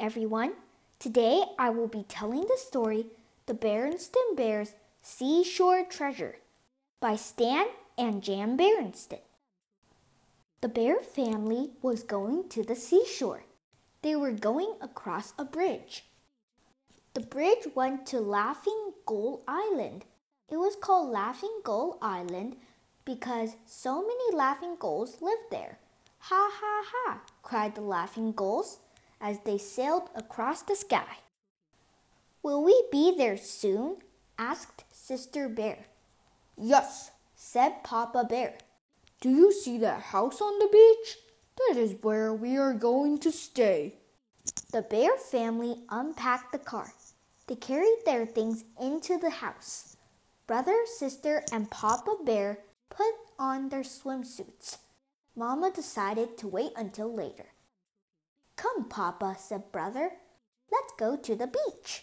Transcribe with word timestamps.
everyone. 0.00 0.52
Today 0.98 1.42
I 1.58 1.70
will 1.70 1.88
be 1.88 2.02
telling 2.02 2.42
the 2.42 2.58
story 2.58 3.06
The 3.46 3.54
Berenstain 3.54 4.36
Bears 4.36 4.74
Seashore 5.02 5.84
Treasure 5.84 6.36
by 7.00 7.16
Stan 7.16 7.66
and 7.96 8.22
Jan 8.22 8.58
Berenstain. 8.58 9.20
The 10.60 10.68
bear 10.68 11.00
family 11.00 11.70
was 11.82 12.02
going 12.02 12.48
to 12.50 12.62
the 12.62 12.74
seashore. 12.74 13.44
They 14.02 14.16
were 14.16 14.32
going 14.32 14.74
across 14.80 15.32
a 15.38 15.44
bridge. 15.44 16.04
The 17.14 17.20
bridge 17.20 17.68
went 17.74 18.06
to 18.06 18.20
Laughing 18.20 18.92
Gull 19.06 19.42
Island. 19.48 20.04
It 20.48 20.56
was 20.56 20.76
called 20.76 21.10
Laughing 21.10 21.60
Gull 21.64 21.98
Island 22.02 22.56
because 23.04 23.56
so 23.64 24.02
many 24.02 24.36
laughing 24.36 24.76
gulls 24.78 25.22
lived 25.22 25.50
there. 25.50 25.78
Ha 26.18 26.50
ha 26.52 26.84
ha! 26.92 27.20
cried 27.42 27.74
the 27.74 27.80
laughing 27.80 28.32
gulls 28.32 28.80
as 29.26 29.40
they 29.40 29.58
sailed 29.58 30.08
across 30.14 30.62
the 30.62 30.76
sky. 30.76 31.18
Will 32.44 32.62
we 32.62 32.84
be 32.92 33.12
there 33.16 33.36
soon? 33.36 33.96
asked 34.38 34.84
Sister 34.92 35.48
Bear. 35.48 35.86
Yes, 36.56 37.10
said 37.34 37.82
Papa 37.82 38.24
Bear. 38.28 38.54
Do 39.20 39.28
you 39.28 39.52
see 39.52 39.78
that 39.78 40.14
house 40.14 40.40
on 40.40 40.60
the 40.60 40.68
beach? 40.68 41.16
That 41.56 41.76
is 41.76 41.96
where 42.02 42.32
we 42.32 42.56
are 42.56 42.72
going 42.72 43.18
to 43.20 43.32
stay. 43.32 43.94
The 44.70 44.82
bear 44.82 45.16
family 45.16 45.74
unpacked 45.90 46.52
the 46.52 46.58
car. 46.58 46.92
They 47.48 47.56
carried 47.56 48.02
their 48.04 48.26
things 48.26 48.62
into 48.80 49.18
the 49.18 49.30
house. 49.30 49.96
Brother, 50.46 50.76
sister, 50.84 51.42
and 51.50 51.68
Papa 51.68 52.14
Bear 52.24 52.58
put 52.90 53.14
on 53.40 53.70
their 53.70 53.82
swimsuits. 53.82 54.76
Mama 55.34 55.72
decided 55.74 56.38
to 56.38 56.46
wait 56.46 56.72
until 56.76 57.12
later. 57.12 57.46
Come, 58.56 58.88
Papa, 58.88 59.36
said 59.38 59.70
Brother. 59.70 60.10
Let's 60.72 60.92
go 60.98 61.16
to 61.16 61.36
the 61.36 61.46
beach. 61.46 62.02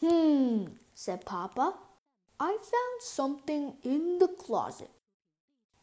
Hmm, 0.00 0.66
said 0.94 1.26
Papa. 1.26 1.74
I 2.38 2.50
found 2.50 3.00
something 3.02 3.74
in 3.82 4.18
the 4.18 4.28
closet. 4.28 4.90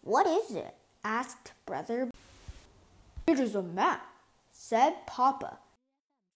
What 0.02 0.28
is 0.28 0.56
it? 0.56 0.76
asked 1.04 1.52
Brother. 1.66 2.10
It 3.28 3.40
is 3.40 3.56
a 3.56 3.62
map, 3.62 4.06
said 4.52 5.06
Papa. 5.06 5.60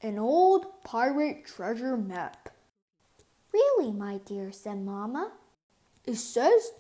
An 0.02 0.18
old 0.20 0.84
pirate 0.84 1.46
treasure 1.46 1.98
map. 1.98 2.50
Really, 3.54 3.92
my 3.92 4.20
dear, 4.26 4.52
said 4.52 4.78
Mamma. 4.78 5.32
It 6.06 6.16
says 6.16 6.72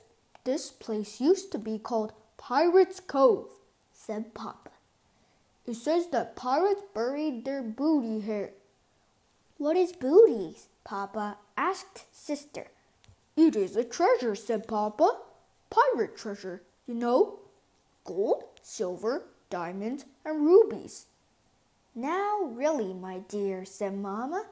this 0.44 0.72
place 0.72 1.20
used 1.20 1.52
to 1.52 1.58
be 1.58 1.78
called 1.78 2.14
Pirates 2.38 3.00
Cove, 3.00 3.50
said 3.92 4.34
Papa. 4.34 4.72
It 5.68 5.76
says 5.76 6.08
that 6.08 6.38
pirates 6.38 6.82
buried 6.96 7.44
their 7.44 7.62
booty 7.62 8.22
here. 8.22 8.52
What 9.58 9.76
is 9.76 9.92
booties? 9.92 10.70
Papa 10.86 11.38
asked 11.58 12.06
Sister. 12.16 12.68
It 13.36 13.56
is 13.56 13.76
a 13.76 13.84
treasure, 13.84 14.34
said 14.34 14.68
Papa. 14.68 15.18
Pirate 15.70 16.16
treasure, 16.16 16.62
you 16.88 16.94
know. 16.96 17.40
Gold, 18.06 18.46
silver, 18.62 19.24
diamonds, 19.50 20.06
and 20.24 20.46
rubies. 20.46 21.08
Now, 21.94 22.44
really, 22.44 22.94
my 22.94 23.20
dear, 23.28 23.66
said 23.66 23.98
Mamma. 23.98 24.46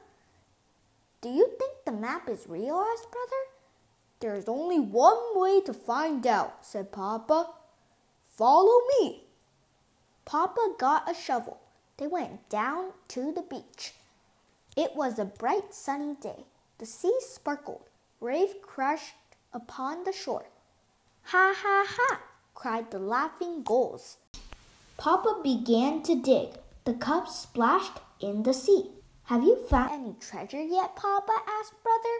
Do 1.22 1.30
you 1.30 1.48
think 1.58 1.72
the 1.84 1.92
map 1.92 2.28
is 2.28 2.46
real? 2.46 2.84
asked 2.92 3.10
Brother. 3.10 3.42
There's 4.20 4.48
only 4.48 4.80
one 4.80 5.18
way 5.34 5.60
to 5.62 5.72
find 5.72 6.26
out, 6.26 6.66
said 6.66 6.92
Papa. 6.92 7.50
Follow 8.34 8.80
me. 9.00 9.25
Papa 10.26 10.74
got 10.76 11.08
a 11.08 11.14
shovel. 11.14 11.60
They 11.98 12.08
went 12.08 12.48
down 12.48 12.90
to 13.08 13.32
the 13.32 13.42
beach. 13.42 13.94
It 14.76 14.96
was 14.96 15.20
a 15.20 15.24
bright 15.24 15.72
sunny 15.72 16.16
day. 16.20 16.46
The 16.78 16.84
sea 16.84 17.16
sparkled. 17.20 17.88
Waves 18.18 18.54
crashed 18.60 19.14
upon 19.52 20.02
the 20.02 20.12
shore. 20.12 20.46
Ha 21.26 21.54
ha 21.56 21.86
ha! 21.88 22.20
cried 22.54 22.90
the 22.90 22.98
laughing 22.98 23.62
gulls. 23.62 24.16
Papa 24.96 25.40
began 25.44 26.02
to 26.02 26.20
dig. 26.20 26.58
The 26.84 26.94
cups 26.94 27.38
splashed 27.38 28.00
in 28.18 28.42
the 28.42 28.52
sea. 28.52 28.90
Have 29.24 29.44
you 29.44 29.56
found 29.68 29.92
any 29.92 30.16
treasure 30.18 30.60
yet, 30.62 30.96
Papa? 30.96 31.36
asked 31.60 31.80
Brother. 31.84 32.18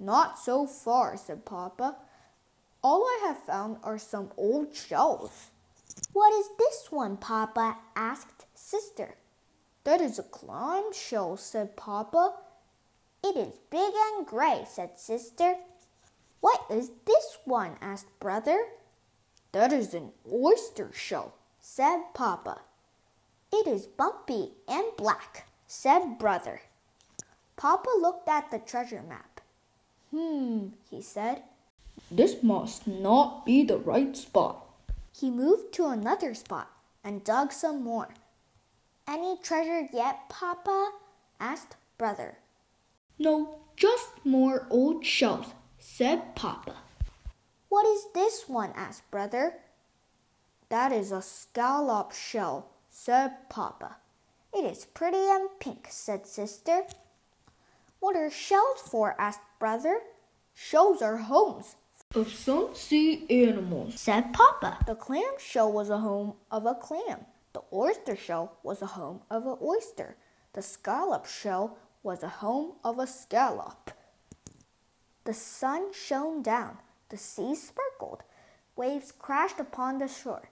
Not 0.00 0.38
so 0.38 0.68
far, 0.68 1.16
said 1.16 1.44
Papa. 1.44 1.96
All 2.82 3.02
I 3.02 3.26
have 3.26 3.42
found 3.42 3.78
are 3.82 3.98
some 3.98 4.30
old 4.36 4.74
shells. 4.74 5.50
What 6.12 6.32
is 6.32 6.50
this 6.58 6.90
one, 6.90 7.16
Papa? 7.16 7.76
asked 7.94 8.46
Sister. 8.54 9.16
That 9.84 10.00
is 10.00 10.18
a 10.18 10.22
clam 10.24 10.92
shell, 10.92 11.36
said 11.36 11.76
Papa. 11.76 12.34
It 13.22 13.36
is 13.36 13.58
big 13.70 13.92
and 13.94 14.26
gray, 14.26 14.64
said 14.68 14.98
Sister. 14.98 15.56
What 16.40 16.64
is 16.70 16.90
this 17.06 17.38
one? 17.44 17.76
asked 17.80 18.18
Brother. 18.18 18.64
That 19.52 19.72
is 19.72 19.94
an 19.94 20.12
oyster 20.30 20.90
shell, 20.92 21.34
said 21.60 22.02
Papa. 22.14 22.60
It 23.52 23.66
is 23.66 23.86
bumpy 23.86 24.52
and 24.68 24.86
black, 24.96 25.48
said 25.66 26.18
Brother. 26.18 26.62
Papa 27.56 27.90
looked 28.00 28.28
at 28.28 28.50
the 28.50 28.58
treasure 28.58 29.02
map. 29.02 29.40
Hmm, 30.10 30.68
he 30.90 31.02
said. 31.02 31.42
This 32.10 32.42
must 32.42 32.86
not 32.86 33.44
be 33.44 33.62
the 33.64 33.76
right 33.76 34.16
spot. 34.16 34.69
He 35.12 35.30
moved 35.30 35.72
to 35.74 35.86
another 35.86 36.34
spot 36.34 36.70
and 37.02 37.24
dug 37.24 37.52
some 37.52 37.82
more. 37.82 38.08
Any 39.06 39.36
treasure 39.42 39.88
yet, 39.92 40.28
Papa? 40.28 40.92
asked 41.38 41.76
Brother. 41.98 42.38
No, 43.18 43.60
just 43.76 44.24
more 44.24 44.66
old 44.70 45.04
shells, 45.04 45.54
said 45.78 46.34
Papa. 46.34 46.76
What 47.68 47.86
is 47.86 48.06
this 48.14 48.48
one? 48.48 48.72
asked 48.76 49.10
Brother. 49.10 49.54
That 50.68 50.92
is 50.92 51.10
a 51.10 51.22
scallop 51.22 52.12
shell, 52.12 52.70
said 52.88 53.48
Papa. 53.48 53.96
It 54.52 54.64
is 54.64 54.84
pretty 54.84 55.18
and 55.18 55.48
pink, 55.58 55.88
said 55.90 56.26
Sister. 56.26 56.84
What 57.98 58.16
are 58.16 58.30
shells 58.30 58.80
for? 58.80 59.16
asked 59.18 59.40
Brother. 59.58 60.00
Shells 60.54 61.02
are 61.02 61.18
homes 61.18 61.76
of 62.16 62.32
some 62.32 62.74
sea 62.74 63.24
animals, 63.30 64.00
said 64.00 64.32
Papa. 64.32 64.78
The 64.84 64.96
clam 64.96 65.34
shell 65.38 65.70
was 65.70 65.90
a 65.90 65.98
home 65.98 66.34
of 66.50 66.66
a 66.66 66.74
clam. 66.74 67.26
The 67.52 67.62
oyster 67.72 68.16
shell 68.16 68.56
was 68.64 68.82
a 68.82 68.86
home 68.98 69.20
of 69.30 69.46
an 69.46 69.56
oyster. 69.62 70.16
The 70.54 70.62
scallop 70.62 71.26
shell 71.26 71.78
was 72.02 72.24
a 72.24 72.28
home 72.28 72.72
of 72.82 72.98
a 72.98 73.06
scallop. 73.06 73.92
The 75.22 75.34
sun 75.34 75.92
shone 75.92 76.42
down. 76.42 76.78
The 77.10 77.16
sea 77.16 77.54
sparkled. 77.54 78.24
Waves 78.74 79.12
crashed 79.12 79.60
upon 79.60 79.98
the 79.98 80.08
shore. 80.08 80.48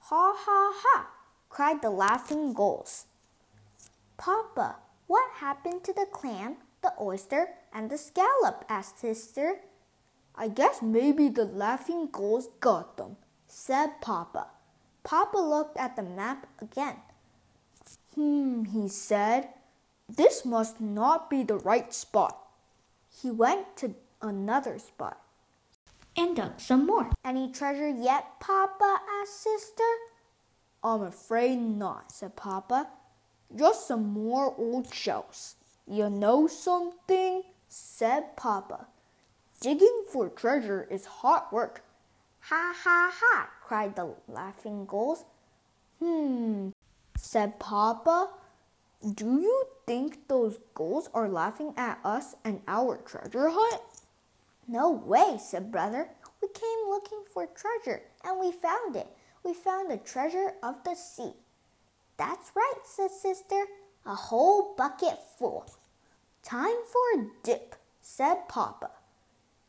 Ha 0.00 0.34
ha 0.36 0.72
ha! 0.76 1.10
cried 1.48 1.80
the 1.80 1.90
laughing 1.90 2.52
gulls. 2.52 3.06
Papa, 4.18 4.76
what 5.06 5.30
happened 5.36 5.84
to 5.84 5.94
the 5.94 6.06
clam, 6.12 6.56
the 6.82 6.92
oyster, 7.00 7.48
and 7.72 7.88
the 7.88 7.96
scallop? 7.96 8.66
asked 8.68 8.98
Sister. 8.98 9.60
I 10.34 10.48
guess 10.48 10.82
maybe 10.82 11.28
the 11.28 11.44
laughing 11.44 12.08
gulls 12.10 12.48
got 12.60 12.96
them, 12.96 13.16
said 13.46 14.00
Papa. 14.00 14.46
Papa 15.04 15.36
looked 15.38 15.76
at 15.76 15.96
the 15.96 16.02
map 16.02 16.46
again. 16.60 16.96
Hmm, 18.14 18.64
he 18.64 18.88
said. 18.88 19.48
This 20.08 20.44
must 20.44 20.80
not 20.80 21.30
be 21.30 21.42
the 21.42 21.56
right 21.56 21.92
spot. 21.92 22.38
He 23.20 23.30
went 23.30 23.76
to 23.76 23.94
another 24.20 24.78
spot 24.78 25.20
and 26.16 26.36
dug 26.36 26.60
some 26.60 26.86
more. 26.86 27.10
Any 27.24 27.50
treasure 27.50 27.88
yet, 27.88 28.40
Papa? 28.40 29.00
asked 29.20 29.42
Sister. 29.42 29.90
I'm 30.84 31.02
afraid 31.02 31.56
not, 31.56 32.12
said 32.12 32.36
Papa. 32.36 32.88
Just 33.54 33.86
some 33.86 34.12
more 34.12 34.54
old 34.58 34.92
shells. 34.92 35.56
You 35.86 36.10
know 36.10 36.46
something? 36.46 37.42
said 37.68 38.36
Papa. 38.36 38.86
Digging 39.62 40.06
for 40.08 40.28
treasure 40.28 40.88
is 40.90 41.06
hard 41.06 41.44
work. 41.52 41.84
Ha 42.50 42.74
ha 42.82 43.12
ha! 43.14 43.48
cried 43.64 43.94
the 43.94 44.16
laughing 44.26 44.86
gulls. 44.86 45.24
Hmm, 46.00 46.70
said 47.16 47.60
Papa. 47.60 48.30
Do 49.08 49.40
you 49.40 49.66
think 49.86 50.26
those 50.26 50.58
gulls 50.74 51.08
are 51.14 51.28
laughing 51.28 51.74
at 51.76 52.00
us 52.02 52.34
and 52.44 52.62
our 52.66 52.96
treasure 52.96 53.50
hunt? 53.52 53.82
No 54.66 54.90
way, 54.90 55.38
said 55.38 55.70
Brother. 55.70 56.08
We 56.40 56.48
came 56.48 56.88
looking 56.88 57.22
for 57.32 57.46
treasure 57.46 58.02
and 58.24 58.40
we 58.40 58.50
found 58.50 58.96
it. 58.96 59.06
We 59.44 59.54
found 59.54 59.92
the 59.92 59.98
treasure 59.98 60.54
of 60.64 60.82
the 60.82 60.96
sea. 60.96 61.34
That's 62.16 62.50
right, 62.56 62.80
said 62.82 63.12
Sister. 63.12 63.66
A 64.06 64.16
whole 64.16 64.74
bucket 64.74 65.20
full. 65.38 65.70
Time 66.42 66.82
for 66.90 67.20
a 67.20 67.26
dip, 67.44 67.76
said 68.00 68.48
Papa. 68.48 68.90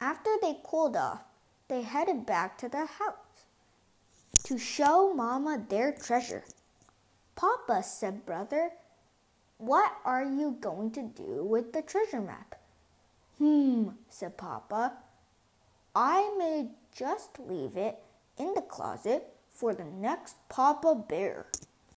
After 0.03 0.31
they 0.41 0.57
cooled 0.65 0.97
off, 0.97 1.21
they 1.69 1.81
headed 1.81 2.25
back 2.25 2.57
to 2.57 2.67
the 2.67 2.85
house 2.85 3.47
to 4.43 4.57
show 4.57 5.13
Mama 5.13 5.63
their 5.69 5.93
treasure. 5.93 6.43
Papa, 7.35 7.83
said 7.83 8.25
Brother, 8.25 8.71
What 9.59 9.93
are 10.03 10.25
you 10.25 10.57
going 10.59 10.91
to 10.91 11.03
do 11.03 11.45
with 11.45 11.71
the 11.71 11.81
treasure 11.81 12.19
map? 12.19 12.55
Hmm, 13.37 13.91
said 14.09 14.35
Papa. 14.35 14.91
I 15.95 16.35
may 16.37 16.71
just 16.93 17.39
leave 17.39 17.77
it 17.77 17.97
in 18.37 18.53
the 18.55 18.61
closet 18.61 19.33
for 19.51 19.73
the 19.73 19.85
next 19.85 20.35
Papa 20.49 20.95
Bear. 21.07 21.45